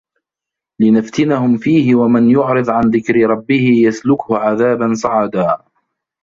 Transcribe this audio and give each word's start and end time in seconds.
لنفتنهم 0.81 1.57
فيه 1.57 1.95
ومن 1.95 2.29
يعرض 2.29 2.69
عن 2.69 2.83
ذكر 2.89 3.15
ربه 3.23 3.81
يسلكه 3.85 4.37
عذابا 4.37 4.93
صعدا 4.93 5.57